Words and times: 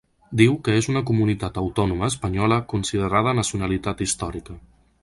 Diu 0.39 0.53
que 0.67 0.77
és 0.77 0.87
una 0.93 1.03
comunitat 1.09 1.59
autònoma 1.63 2.09
espanyola, 2.13 2.59
‘considerada 2.75 3.39
nacionalitat 3.43 4.07
històrica’. 4.09 4.61